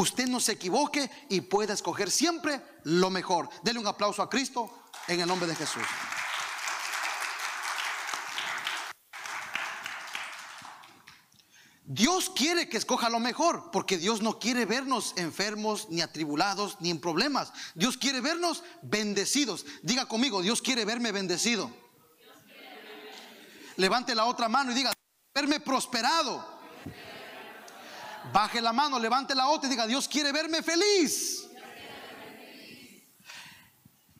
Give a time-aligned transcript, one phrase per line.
[0.00, 3.48] usted no se equivoque y pueda escoger siempre lo mejor.
[3.62, 4.70] Dele un aplauso a Cristo
[5.06, 5.82] en el nombre de Jesús.
[11.92, 16.88] Dios quiere que escoja lo mejor, porque Dios no quiere vernos enfermos, ni atribulados, ni
[16.88, 17.52] en problemas.
[17.74, 19.66] Dios quiere vernos bendecidos.
[19.82, 21.68] Diga conmigo, Dios quiere verme bendecido.
[23.74, 24.92] Levante la otra mano y diga,
[25.34, 26.59] verme prosperado.
[28.32, 31.48] Baje la mano, levante la otra y diga, Dios quiere verme feliz.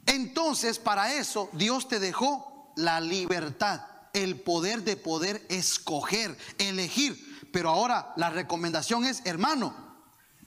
[0.06, 3.82] Entonces, para eso, Dios te dejó la libertad,
[4.12, 7.48] el poder de poder escoger, elegir.
[7.52, 9.74] Pero ahora la recomendación es, hermano,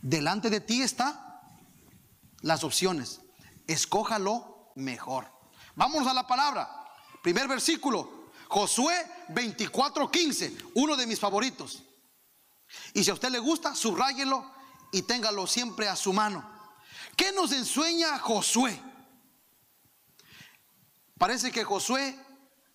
[0.02, 1.42] delante de ti está
[2.42, 3.22] las opciones.
[3.68, 5.32] Escójalo mejor.
[5.76, 6.70] Vamos a la palabra.
[7.22, 8.96] Primer versículo, Josué
[9.30, 11.84] 24:15, uno de mis favoritos.
[12.94, 14.50] Y si a usted le gusta, subráyelo
[14.92, 16.48] y téngalo siempre a su mano.
[17.16, 18.80] ¿Qué nos enseña Josué?
[21.18, 22.18] Parece que Josué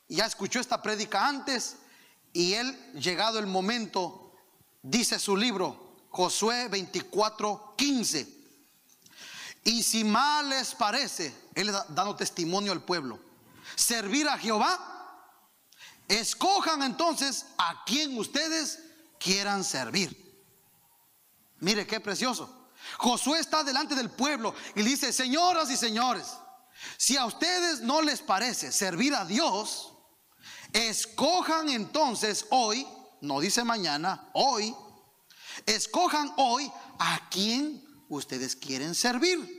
[0.08, 1.76] ya escuchó esta prédica antes
[2.32, 4.32] y él, llegado el momento,
[4.82, 8.38] dice su libro, Josué 24, 15.
[9.64, 13.18] Y si mal les parece, él dando testimonio al pueblo,
[13.74, 14.78] servir a Jehová,
[16.08, 18.78] escojan entonces a quien ustedes
[19.18, 20.16] quieran servir.
[21.60, 22.70] Mire qué precioso.
[22.98, 26.26] Josué está delante del pueblo y dice, señoras y señores,
[26.96, 29.94] si a ustedes no les parece servir a Dios,
[30.72, 32.86] Escojan entonces hoy,
[33.20, 34.74] no dice mañana, hoy,
[35.66, 39.56] escojan hoy a quién ustedes quieren servir.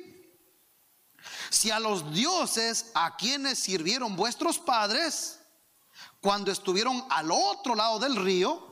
[1.50, 5.40] Si a los dioses a quienes sirvieron vuestros padres
[6.22, 8.69] cuando estuvieron al otro lado del río,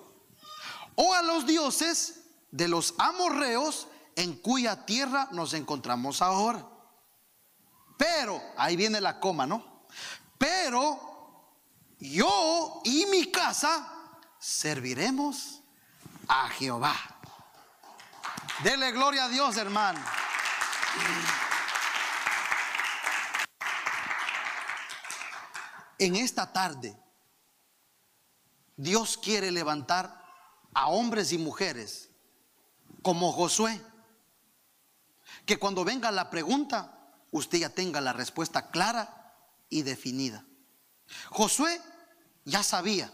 [0.97, 6.65] o a los dioses de los amorreos en cuya tierra nos encontramos ahora.
[7.97, 9.85] Pero, ahí viene la coma, ¿no?
[10.37, 11.55] Pero
[11.99, 13.87] yo y mi casa
[14.39, 15.61] serviremos
[16.27, 16.95] a Jehová.
[18.63, 19.99] Dele gloria a Dios, hermano.
[25.99, 26.97] En esta tarde,
[28.75, 30.16] Dios quiere levantar
[30.77, 32.11] a hombres y mujeres
[33.01, 33.81] como Josué,
[35.43, 39.33] que cuando venga la pregunta, usted ya tenga la respuesta clara
[39.71, 40.45] y definida.
[41.31, 41.81] Josué
[42.45, 43.11] ya sabía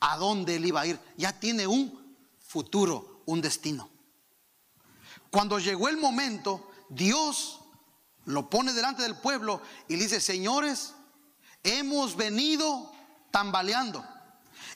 [0.00, 3.88] a dónde él iba a ir, ya tiene un futuro, un destino.
[5.30, 7.60] Cuando llegó el momento, Dios
[8.24, 10.94] lo pone delante del pueblo y le dice, señores,
[11.62, 12.92] hemos venido
[13.30, 14.04] tambaleando.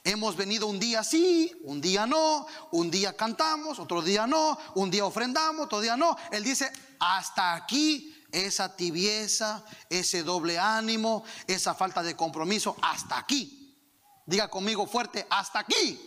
[0.02, 4.90] Hemos venido un día sí, un día no, un día cantamos, otro día no, un
[4.90, 6.16] día ofrendamos, otro día no.
[6.32, 13.76] Él dice, hasta aquí esa tibieza, ese doble ánimo, esa falta de compromiso, hasta aquí.
[14.24, 16.00] Diga conmigo fuerte, hasta aquí.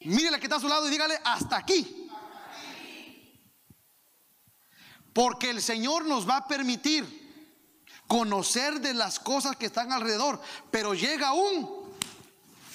[0.00, 2.08] Mire la que está a su lado y dígale, hasta aquí.
[5.12, 7.26] Porque el Señor nos va a permitir
[8.06, 10.40] conocer de las cosas que están alrededor,
[10.70, 11.77] pero llega un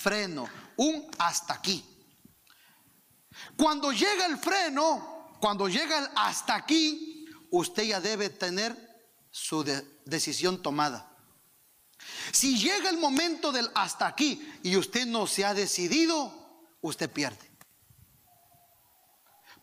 [0.04, 1.84] freno, un hasta aquí.
[3.56, 8.76] Cuando llega el freno, cuando llega el hasta aquí, usted ya debe tener
[9.32, 9.64] su
[10.06, 11.10] decisión tomada.
[12.32, 17.50] Si llega el momento del hasta aquí y usted no se ha decidido, usted pierde.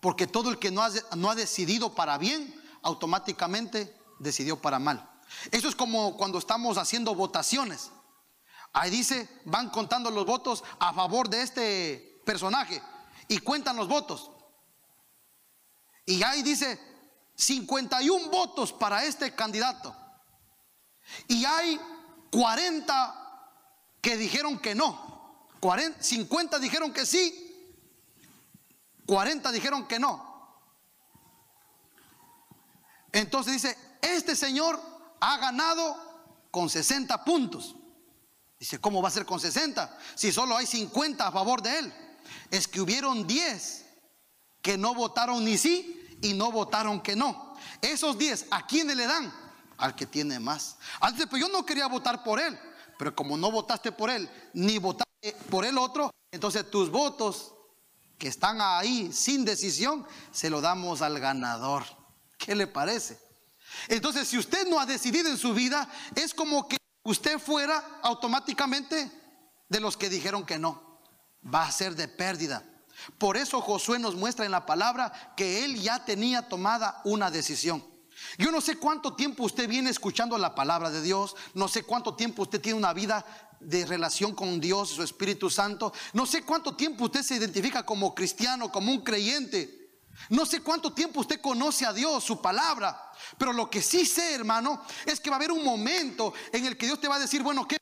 [0.01, 5.07] Porque todo el que no ha, no ha decidido para bien, automáticamente decidió para mal.
[5.51, 7.91] Eso es como cuando estamos haciendo votaciones.
[8.73, 12.81] Ahí dice, van contando los votos a favor de este personaje
[13.29, 14.31] y cuentan los votos.
[16.07, 16.79] Y ahí dice,
[17.35, 19.97] 51 votos para este candidato.
[21.27, 21.81] Y hay
[22.31, 23.49] 40
[24.01, 25.49] que dijeron que no.
[25.61, 27.47] 40, 50 dijeron que sí.
[29.07, 30.31] 40 dijeron que no.
[33.13, 34.81] Entonces dice, este señor
[35.21, 35.97] ha ganado
[36.51, 37.77] con 60 puntos.
[38.61, 39.99] Dice, ¿cómo va a ser con 60?
[40.15, 41.95] Si solo hay 50 a favor de él.
[42.51, 43.87] Es que hubieron 10
[44.61, 47.57] que no votaron ni sí y no votaron que no.
[47.81, 49.33] Esos 10, ¿a quiénes le dan?
[49.79, 50.77] Al que tiene más.
[51.01, 52.59] Antes, pues yo no quería votar por él,
[52.99, 57.55] pero como no votaste por él, ni votaste por el otro, entonces tus votos
[58.19, 61.85] que están ahí sin decisión, se lo damos al ganador.
[62.37, 63.19] ¿Qué le parece?
[63.89, 66.80] Entonces, si usted no ha decidido en su vida, es como que
[67.11, 69.11] usted fuera automáticamente
[69.69, 71.01] de los que dijeron que no.
[71.43, 72.65] Va a ser de pérdida.
[73.19, 77.85] Por eso Josué nos muestra en la palabra que él ya tenía tomada una decisión.
[78.39, 82.15] Yo no sé cuánto tiempo usted viene escuchando la palabra de Dios, no sé cuánto
[82.15, 83.25] tiempo usted tiene una vida
[83.61, 88.15] de relación con Dios, su Espíritu Santo, no sé cuánto tiempo usted se identifica como
[88.15, 89.80] cristiano, como un creyente.
[90.29, 94.35] No sé cuánto tiempo usted conoce a Dios, su palabra, pero lo que sí sé,
[94.35, 97.21] hermano, es que va a haber un momento en el que Dios te va a
[97.21, 97.79] decir, bueno, ¿qué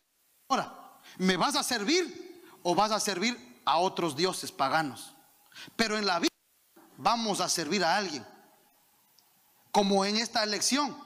[0.49, 0.99] ahora?
[1.19, 5.14] ¿Me vas a servir o vas a servir a otros dioses paganos?
[5.76, 6.32] Pero en la vida
[6.96, 8.26] vamos a servir a alguien.
[9.73, 10.96] Como en esta elección.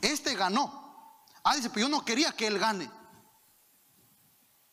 [0.00, 1.18] Este ganó.
[1.42, 2.90] Ah, dice, pero yo no quería que él gane.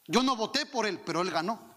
[0.07, 1.70] Yo no voté por él, pero él ganó.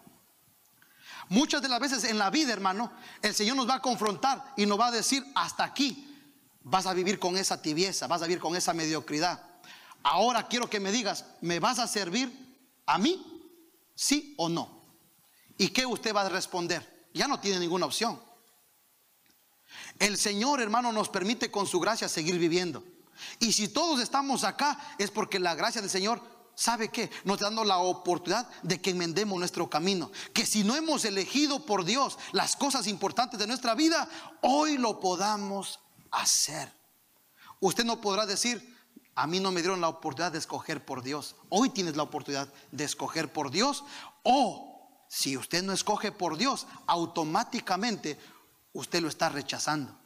[1.28, 2.92] Muchas de las veces en la vida, hermano,
[3.22, 6.10] el Señor nos va a confrontar y nos va a decir, hasta aquí
[6.62, 9.42] vas a vivir con esa tibieza, vas a vivir con esa mediocridad.
[10.02, 12.30] Ahora quiero que me digas, ¿me vas a servir
[12.86, 13.24] a mí?
[13.94, 14.84] ¿Sí o no?
[15.56, 17.08] ¿Y qué usted va a responder?
[17.14, 18.20] Ya no tiene ninguna opción.
[19.98, 22.84] El Señor, hermano, nos permite con su gracia seguir viviendo.
[23.38, 26.20] Y si todos estamos acá, es porque la gracia del Señor,
[26.54, 27.10] ¿sabe qué?
[27.24, 30.10] Nos dando la oportunidad de que enmendemos nuestro camino.
[30.32, 34.08] Que si no hemos elegido por Dios las cosas importantes de nuestra vida,
[34.42, 35.80] hoy lo podamos
[36.10, 36.72] hacer.
[37.60, 38.74] Usted no podrá decir,
[39.14, 41.36] a mí no me dieron la oportunidad de escoger por Dios.
[41.48, 43.84] Hoy tienes la oportunidad de escoger por Dios.
[44.22, 48.18] O si usted no escoge por Dios, automáticamente
[48.72, 49.96] usted lo está rechazando.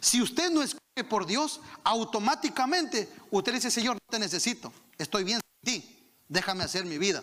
[0.00, 5.40] Si usted no escoge por Dios, automáticamente usted dice, Señor, no te necesito, estoy bien
[5.64, 7.22] sin ti, déjame hacer mi vida.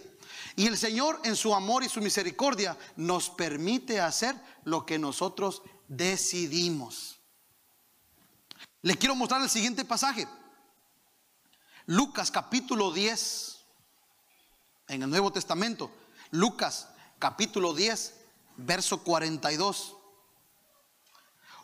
[0.56, 5.62] Y el Señor en su amor y su misericordia nos permite hacer lo que nosotros
[5.88, 7.20] decidimos.
[8.82, 10.28] Le quiero mostrar el siguiente pasaje.
[11.86, 13.58] Lucas capítulo 10,
[14.90, 15.92] en el Nuevo Testamento.
[16.32, 16.88] Lucas
[17.18, 18.14] capítulo 10,
[18.58, 19.96] verso 42.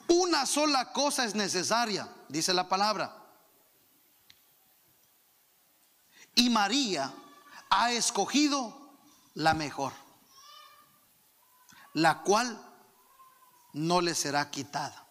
[0.08, 3.25] Una sola cosa es necesaria, dice la palabra.
[6.36, 7.12] Y María
[7.70, 8.92] ha escogido
[9.34, 9.94] la mejor,
[11.94, 12.62] la cual
[13.74, 15.06] no le será quitada.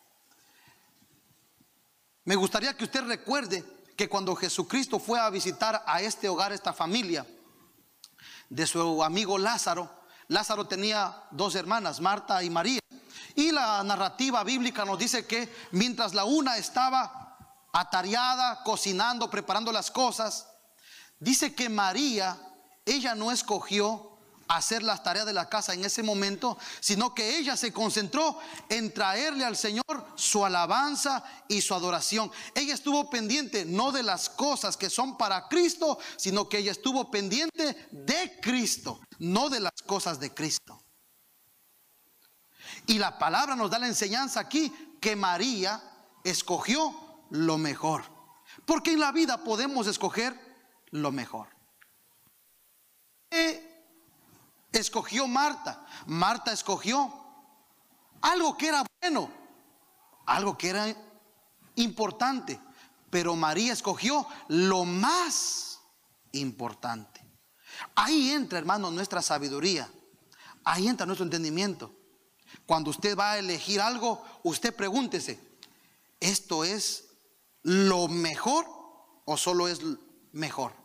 [2.25, 3.65] Me gustaría que usted recuerde
[3.97, 7.27] que cuando Jesucristo fue a visitar a este hogar, esta familia,
[8.49, 9.91] de su amigo Lázaro,
[10.29, 12.81] Lázaro tenía dos hermanas, Marta y María.
[13.35, 17.37] Y la narrativa bíblica nos dice que mientras la una estaba
[17.73, 20.47] atareada, cocinando, preparando las cosas,
[21.19, 22.39] dice que María,
[22.85, 24.15] ella no escogió
[24.49, 28.39] hacer las tareas de la casa en ese momento, sino que ella se concentró
[28.69, 29.85] en traerle al Señor
[30.17, 32.31] su alabanza y su adoración.
[32.55, 37.11] Ella estuvo pendiente no de las cosas que son para Cristo, sino que ella estuvo
[37.11, 40.81] pendiente de Cristo, no de las cosas de Cristo.
[42.87, 45.83] Y la palabra nos da la enseñanza aquí que María
[46.23, 48.05] escogió lo mejor.
[48.67, 50.39] Porque en la vida podemos escoger
[50.95, 51.49] lo mejor.
[53.29, 53.91] ¿Qué
[54.73, 55.85] escogió Marta?
[56.07, 57.13] Marta escogió
[58.21, 59.29] algo que era bueno,
[60.25, 60.97] algo que era
[61.75, 62.61] importante.
[63.11, 65.81] Pero María escogió lo más
[66.33, 67.21] importante.
[67.97, 69.91] Ahí entra, hermano, nuestra sabiduría.
[70.65, 71.93] Ahí entra nuestro entendimiento.
[72.67, 75.41] Cuando usted va a elegir algo, usted pregúntese,
[76.21, 77.09] ¿esto es
[77.63, 78.67] lo mejor
[79.25, 79.81] o solo es
[80.31, 80.84] mejor?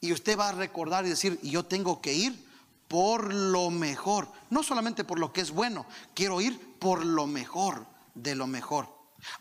[0.00, 2.46] Y usted va a recordar y decir, yo tengo que ir
[2.88, 7.86] por lo mejor, no solamente por lo que es bueno, quiero ir por lo mejor
[8.14, 8.88] de lo mejor.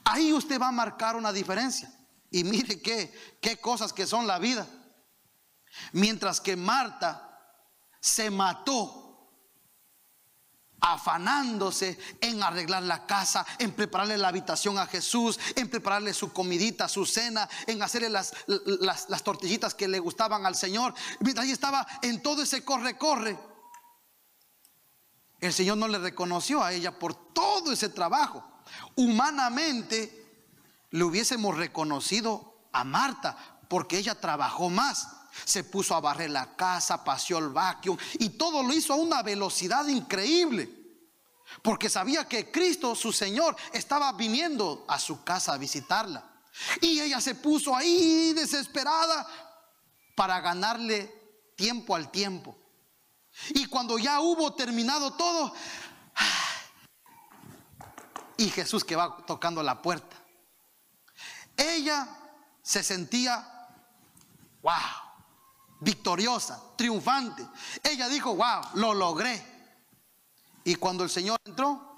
[0.03, 1.91] Ahí usted va a marcar una diferencia.
[2.31, 4.67] Y mire qué, qué cosas que son la vida.
[5.91, 7.39] Mientras que Marta
[7.99, 9.04] se mató
[10.87, 16.87] afanándose en arreglar la casa, en prepararle la habitación a Jesús, en prepararle su comidita,
[16.87, 18.33] su cena, en hacerle las,
[19.23, 20.93] tortillitas que le gustaban al Señor.
[21.21, 23.35] Mientras ahí estaba en todo ese corre-corre,
[25.39, 28.43] el Señor no le reconoció a ella por todo ese trabajo.
[28.95, 30.45] Humanamente
[30.91, 33.35] le hubiésemos reconocido a Marta
[33.67, 35.07] porque ella trabajó más.
[35.45, 39.23] Se puso a barrer la casa, paseó el vacuum y todo lo hizo a una
[39.23, 40.74] velocidad increíble.
[41.61, 46.23] Porque sabía que Cristo, su Señor, estaba viniendo a su casa a visitarla.
[46.81, 49.27] Y ella se puso ahí desesperada
[50.15, 51.13] para ganarle
[51.55, 52.57] tiempo al tiempo.
[53.49, 55.53] Y cuando ya hubo terminado todo,
[58.37, 60.15] y Jesús que va tocando la puerta,
[61.57, 62.07] ella
[62.61, 63.69] se sentía,
[64.61, 64.73] wow,
[65.81, 67.47] victoriosa, triunfante.
[67.83, 69.54] Ella dijo, wow, lo logré.
[70.65, 71.95] Y cuando el Señor entró,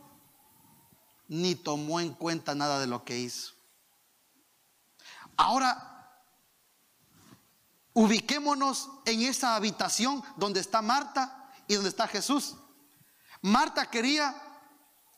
[1.29, 3.53] ni tomó en cuenta nada de lo que hizo.
[5.37, 6.21] Ahora,
[7.93, 12.55] ubiquémonos en esa habitación donde está Marta y donde está Jesús.
[13.41, 14.35] Marta quería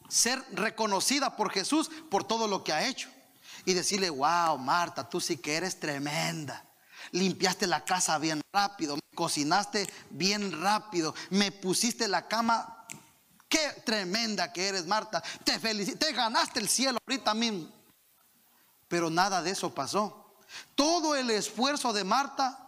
[0.07, 3.09] ser reconocida por Jesús por todo lo que ha hecho.
[3.65, 6.65] Y decirle, wow, Marta, tú sí que eres tremenda.
[7.11, 12.78] Limpiaste la casa bien rápido, cocinaste bien rápido, me pusiste la cama.
[13.49, 15.23] Qué tremenda que eres, Marta.
[15.43, 17.67] Te felicito, te ganaste el cielo ahorita mismo.
[18.87, 20.35] Pero nada de eso pasó.
[20.75, 22.59] Todo el esfuerzo de Marta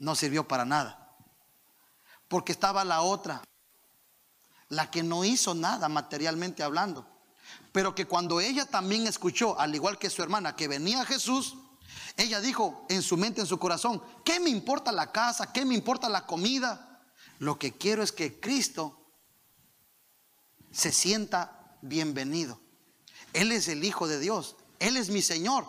[0.00, 1.16] no sirvió para nada.
[2.26, 3.42] Porque estaba la otra,
[4.68, 7.06] la que no hizo nada materialmente hablando.
[7.70, 11.56] Pero que cuando ella también escuchó, al igual que su hermana, que venía Jesús,
[12.16, 15.52] ella dijo en su mente, en su corazón, ¿qué me importa la casa?
[15.52, 17.00] ¿Qué me importa la comida?
[17.38, 19.03] Lo que quiero es que Cristo
[20.74, 22.58] se sienta bienvenido.
[23.32, 25.66] Él es el Hijo de Dios, Él es mi Señor.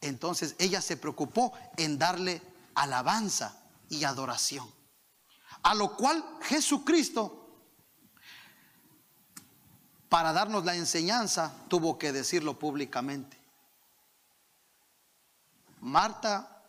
[0.00, 2.40] Entonces ella se preocupó en darle
[2.74, 4.68] alabanza y adoración.
[5.62, 7.38] A lo cual Jesucristo
[10.08, 13.36] para darnos la enseñanza, tuvo que decirlo públicamente.
[15.80, 16.62] Marta,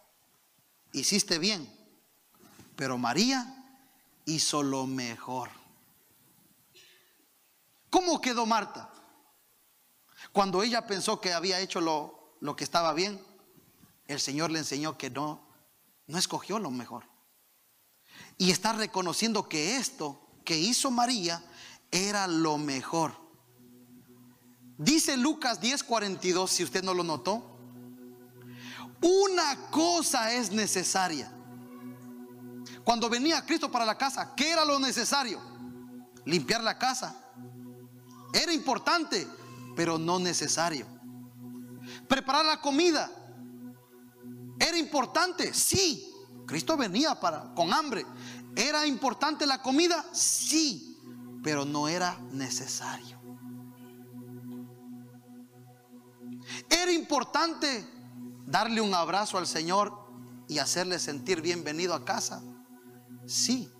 [0.92, 1.72] hiciste bien,
[2.76, 3.66] pero María
[4.26, 5.50] hizo lo mejor.
[7.90, 8.92] ¿Cómo quedó Marta?
[10.32, 13.22] Cuando ella pensó que había hecho lo, lo que estaba bien,
[14.08, 15.48] el Señor le enseñó que no,
[16.08, 17.06] no escogió lo mejor.
[18.38, 21.44] Y está reconociendo que esto que hizo María
[21.92, 23.14] era lo mejor.
[24.78, 27.60] Dice Lucas 10:42, si usted no lo notó,
[29.02, 31.32] una cosa es necesaria.
[32.84, 35.42] Cuando venía Cristo para la casa, ¿qué era lo necesario?
[36.26, 37.16] Limpiar la casa.
[38.34, 39.28] Era importante,
[39.76, 40.86] pero no necesario.
[42.08, 43.10] Preparar la comida.
[44.60, 46.06] Era importante, sí.
[46.46, 48.06] Cristo venía para con hambre.
[48.56, 50.06] ¿Era importante la comida?
[50.12, 50.98] Sí,
[51.44, 53.20] pero no era necesario.
[56.70, 57.88] Era importante
[58.46, 59.94] darle un abrazo al Señor
[60.48, 62.42] y hacerle sentir bienvenido a casa.
[63.26, 63.72] Sí,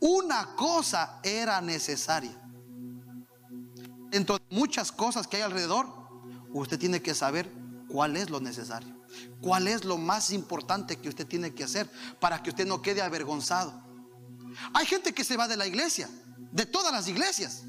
[0.00, 2.39] una cosa era necesaria.
[4.12, 5.86] Entre muchas cosas que hay alrededor,
[6.52, 7.50] usted tiene que saber
[7.88, 9.00] cuál es lo necesario.
[9.40, 11.90] ¿Cuál es lo más importante que usted tiene que hacer
[12.20, 13.82] para que usted no quede avergonzado?
[14.74, 16.08] Hay gente que se va de la iglesia,
[16.52, 17.64] de todas las iglesias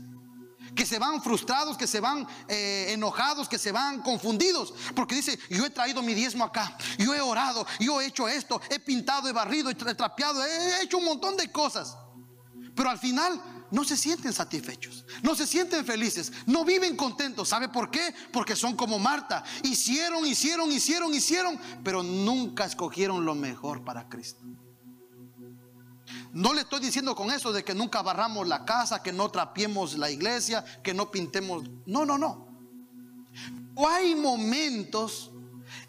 [0.76, 5.38] que se van frustrados, que se van eh, enojados, que se van confundidos, porque dice,
[5.50, 9.28] yo he traído mi diezmo acá, yo he orado, yo he hecho esto, he pintado,
[9.28, 11.98] he barrido, he trapeado, he hecho un montón de cosas,
[12.76, 17.50] pero al final no se sienten satisfechos, no se sienten felices, no viven contentos.
[17.50, 18.14] ¿Sabe por qué?
[18.32, 19.44] Porque son como Marta.
[19.64, 24.44] Hicieron, hicieron, hicieron, hicieron, pero nunca escogieron lo mejor para Cristo.
[26.34, 29.98] No le estoy diciendo con eso de que nunca barramos la casa, que no trapiemos
[29.98, 31.64] la iglesia, que no pintemos.
[31.86, 32.48] No, no, no.
[33.90, 35.32] hay momentos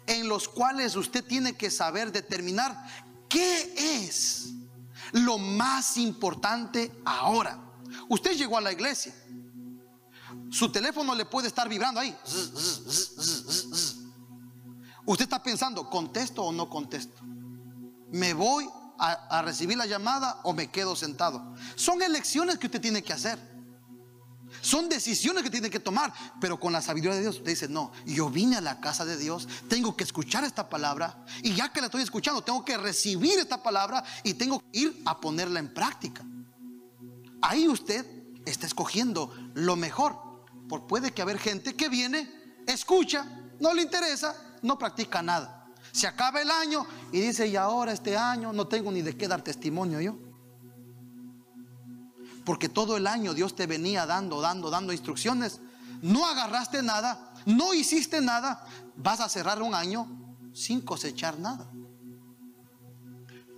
[0.07, 2.85] en los cuales usted tiene que saber determinar
[3.29, 3.73] qué
[4.05, 4.53] es
[5.11, 7.59] lo más importante ahora.
[8.09, 9.13] Usted llegó a la iglesia.
[10.49, 12.15] Su teléfono le puede estar vibrando ahí.
[15.05, 17.21] Usted está pensando, ¿contesto o no contesto?
[18.11, 18.67] ¿Me voy
[18.97, 21.55] a, recibir la llamada o me quedo sentado.
[21.75, 23.39] Son elecciones que usted tiene que hacer.
[24.61, 27.91] Son decisiones que tiene que tomar, pero con la sabiduría de Dios usted dice, no,
[28.05, 31.81] yo vine a la casa de Dios, tengo que escuchar esta palabra y ya que
[31.81, 35.73] la estoy escuchando, tengo que recibir esta palabra y tengo que ir a ponerla en
[35.73, 36.23] práctica.
[37.43, 38.05] Ahí usted
[38.45, 40.17] está escogiendo lo mejor,
[40.69, 42.31] porque puede que haber gente que viene,
[42.65, 43.25] escucha,
[43.59, 45.67] no le interesa, no practica nada.
[45.91, 49.27] Se acaba el año y dice, y ahora este año no tengo ni de qué
[49.27, 50.17] dar testimonio yo.
[52.45, 55.59] Porque todo el año Dios te venía dando, dando, dando instrucciones.
[56.01, 58.65] No agarraste nada, no hiciste nada.
[58.95, 60.07] Vas a cerrar un año
[60.53, 61.69] sin cosechar nada.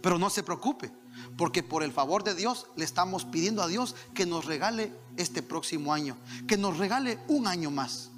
[0.02, 0.92] Pero no se preocupe,
[1.38, 5.42] porque por el favor de Dios le estamos pidiendo a Dios que nos regale este
[5.42, 8.12] próximo año, que nos regale un año más.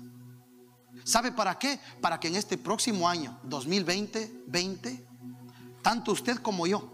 [1.04, 1.80] ¿Sabe para qué?
[2.02, 5.08] Para que en este próximo año, 2020, 20,
[5.82, 6.92] tanto usted como yo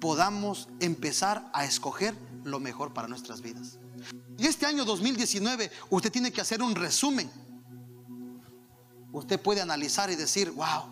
[0.00, 3.78] podamos empezar a escoger lo mejor para nuestras vidas.
[4.36, 7.30] Y este año 2019 usted tiene que hacer un resumen.
[9.12, 10.91] Usted puede analizar y decir, wow,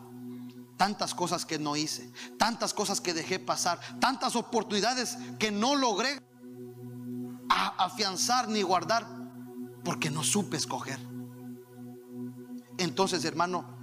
[0.80, 6.22] tantas cosas que no hice, tantas cosas que dejé pasar, tantas oportunidades que no logré
[7.76, 9.06] afianzar ni guardar
[9.84, 10.98] porque no supe escoger.
[12.78, 13.76] Entonces, hermano,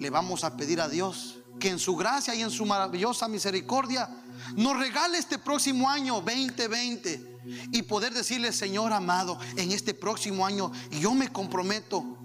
[0.00, 4.10] le vamos a pedir a Dios que en su gracia y en su maravillosa misericordia
[4.56, 7.38] nos regale este próximo año 2020
[7.70, 12.18] y poder decirle, Señor amado, en este próximo año yo me comprometo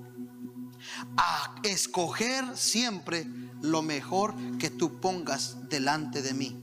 [1.15, 3.27] a escoger siempre
[3.65, 6.62] lo mejor que tú pongas delante de mí.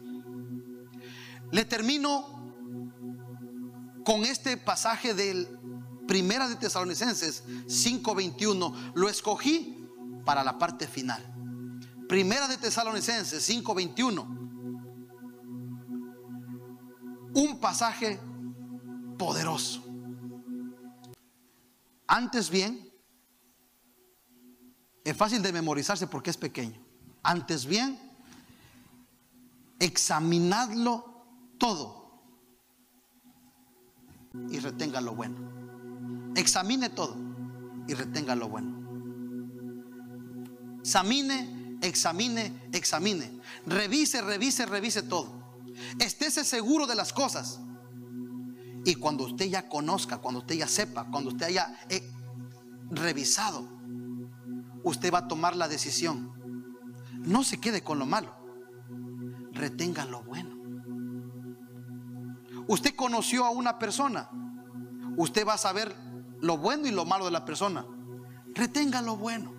[1.50, 2.42] Le termino
[4.04, 5.48] con este pasaje del
[6.06, 8.92] Primera de Tesalonicenses 5:21.
[8.94, 9.86] Lo escogí
[10.24, 11.22] para la parte final.
[12.08, 14.26] Primera de Tesalonicenses 5:21.
[17.34, 18.20] Un pasaje
[19.18, 19.82] poderoso.
[22.06, 22.92] Antes bien,
[25.04, 26.81] es fácil de memorizarse porque es pequeño.
[27.22, 27.98] Antes bien,
[29.78, 31.24] examinadlo
[31.58, 32.02] todo
[34.50, 36.32] y retenga lo bueno.
[36.34, 37.16] Examine todo
[37.86, 38.82] y retenga lo bueno.
[40.80, 43.40] Examine, examine, examine.
[43.66, 45.42] Revise, revise, revise todo.
[45.98, 47.60] Estése seguro de las cosas.
[48.84, 52.02] Y cuando usted ya conozca, cuando usted ya sepa, cuando usted haya eh,
[52.90, 53.68] revisado,
[54.82, 56.31] usted va a tomar la decisión.
[57.24, 58.34] No se quede con lo malo,
[59.52, 60.56] retenga lo bueno.
[62.68, 64.30] Usted conoció a una persona,
[65.16, 65.94] usted va a saber
[66.40, 67.84] lo bueno y lo malo de la persona.
[68.54, 69.52] Retenga lo bueno.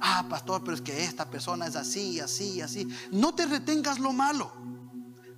[0.00, 2.88] Ah, pastor, pero es que esta persona es así, así, así.
[3.10, 4.64] No te retengas lo malo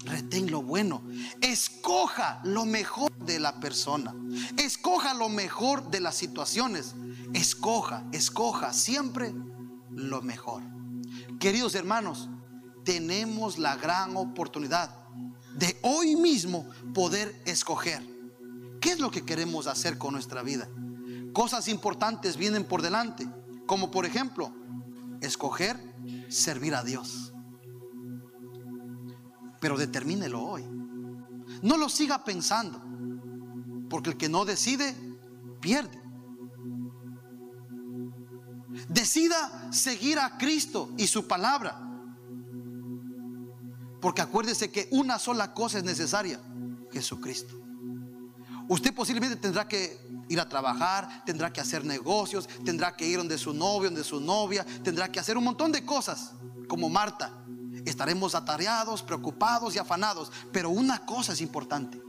[0.06, 1.02] retén lo bueno.
[1.40, 4.14] Escoja lo mejor de la persona.
[4.56, 6.94] Escoja lo mejor de las situaciones.
[7.34, 9.34] Escoja, escoja siempre
[9.90, 10.62] lo mejor.
[11.38, 12.28] Queridos hermanos,
[12.84, 14.90] tenemos la gran oportunidad
[15.54, 18.02] de hoy mismo poder escoger.
[18.80, 20.68] ¿Qué es lo que queremos hacer con nuestra vida?
[21.32, 23.26] Cosas importantes vienen por delante,
[23.66, 24.52] como por ejemplo,
[25.20, 25.78] escoger
[26.28, 27.32] servir a Dios
[29.60, 30.64] pero determínelo hoy.
[31.62, 32.80] No lo siga pensando,
[33.88, 34.94] porque el que no decide,
[35.60, 36.00] pierde.
[38.88, 41.80] Decida seguir a Cristo y su palabra.
[44.00, 46.40] Porque acuérdese que una sola cosa es necesaria,
[46.92, 47.54] Jesucristo.
[48.68, 53.38] Usted posiblemente tendrá que ir a trabajar, tendrá que hacer negocios, tendrá que ir donde
[53.38, 56.32] su novio, donde su novia, tendrá que hacer un montón de cosas,
[56.68, 57.32] como Marta.
[57.84, 60.32] Estaremos atareados, preocupados y afanados.
[60.52, 62.02] Pero una cosa es importante.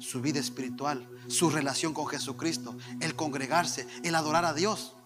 [0.00, 4.96] Su vida espiritual, su relación con Jesucristo, el congregarse, el adorar a Dios.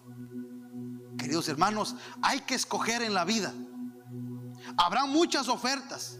[1.29, 3.53] Queridos hermanos, hay que escoger en la vida.
[4.77, 6.17] Habrá muchas ofertas,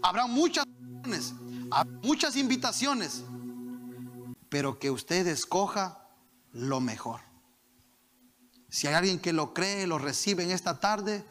[0.00, 0.64] habrá muchas
[2.02, 3.22] muchas invitaciones,
[4.48, 6.08] pero que usted escoja
[6.52, 7.20] lo mejor.
[8.70, 11.22] Si hay alguien que lo cree, lo recibe en esta tarde,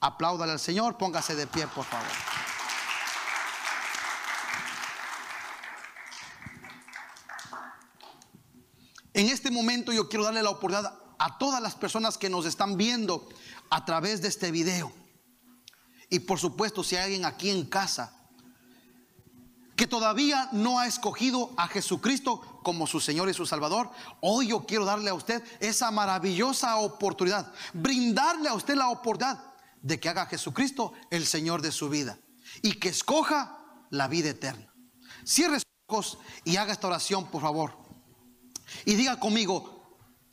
[0.00, 2.06] Apláudale al Señor, póngase de pie, por favor.
[9.14, 12.76] En este momento yo quiero darle la oportunidad a todas las personas que nos están
[12.76, 13.28] viendo
[13.70, 14.92] a través de este video.
[16.08, 18.12] Y por supuesto, si hay alguien aquí en casa
[19.76, 24.64] que todavía no ha escogido a Jesucristo como su Señor y su Salvador, hoy yo
[24.64, 29.52] quiero darle a usted esa maravillosa oportunidad, brindarle a usted la oportunidad
[29.82, 32.18] de que haga Jesucristo el Señor de su vida
[32.62, 33.58] y que escoja
[33.90, 34.72] la vida eterna.
[35.24, 37.76] Cierre sus ojos y haga esta oración, por favor.
[38.84, 39.75] Y diga conmigo,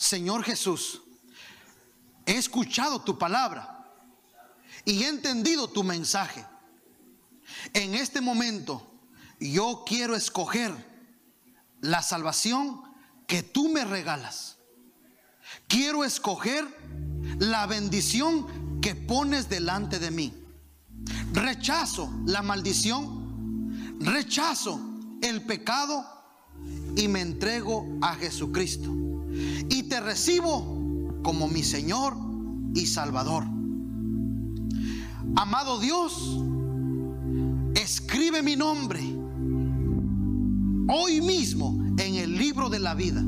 [0.04, 1.02] Señor Jesús,
[2.26, 3.90] he escuchado tu palabra
[4.84, 6.46] y he entendido tu mensaje.
[7.72, 8.86] En este momento
[9.40, 10.74] yo quiero escoger
[11.80, 12.82] la salvación
[13.28, 14.58] que tú me regalas.
[15.70, 16.68] Quiero escoger
[17.40, 20.34] la bendición que pones delante de mí.
[21.32, 24.82] Rechazo la maldición, rechazo
[25.22, 26.06] el pecado
[26.98, 29.13] y me entrego a Jesucristo.
[29.70, 32.16] Y te recibo como mi Señor
[32.74, 33.46] y Salvador.
[35.36, 36.40] Amado Dios,
[37.76, 39.02] escribe mi nombre
[40.88, 43.24] hoy mismo en el libro de la vida.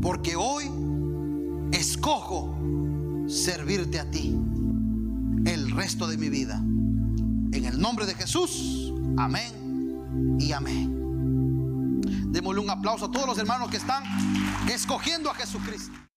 [0.00, 0.64] Porque hoy
[1.72, 2.56] escojo
[3.28, 4.34] servirte a ti
[5.44, 6.56] el resto de mi vida.
[7.52, 10.99] En el nombre de Jesús, amén y amén.
[12.30, 14.04] Démosle un aplauso a todos los hermanos que están
[14.68, 16.09] escogiendo a Jesucristo.